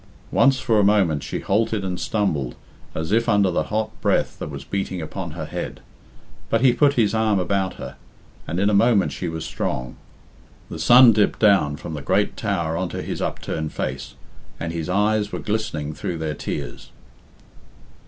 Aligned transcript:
Once 0.31 0.59
for 0.59 0.79
a 0.79 0.83
moment 0.83 1.21
she 1.21 1.37
halted 1.41 1.85
and 1.85 1.99
stumbled 1.99 2.55
as 2.95 3.11
if 3.11 3.29
under 3.29 3.51
the 3.51 3.65
hot 3.65 3.91
breath 4.01 4.39
that 4.39 4.49
was 4.49 4.63
beating 4.63 4.99
upon 4.99 5.29
her 5.37 5.45
head. 5.45 5.79
But 6.49 6.61
he 6.61 6.73
put 6.73 6.93
his 6.95 7.13
arm 7.13 7.37
about 7.37 7.75
her, 7.75 7.97
and 8.47 8.59
in 8.59 8.67
a 8.67 8.73
moment 8.73 9.11
she 9.11 9.29
was 9.29 9.45
strong. 9.45 9.97
The 10.71 10.79
sun 10.79 11.13
dipped 11.13 11.37
down 11.37 11.75
from 11.75 11.93
the 11.93 12.01
great 12.01 12.35
tower 12.35 12.75
on 12.77 12.89
to 12.89 13.03
his 13.03 13.21
upturned 13.21 13.73
face, 13.73 14.15
and 14.59 14.73
his 14.73 14.89
eyes 14.89 15.31
were 15.31 15.37
glistening 15.37 15.93
through 15.93 16.17
their 16.17 16.33
tears. 16.33 16.89